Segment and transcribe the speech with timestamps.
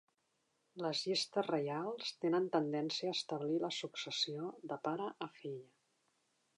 [0.83, 5.59] Les llistes reials tenen tendència a establir la successió de pare a fill.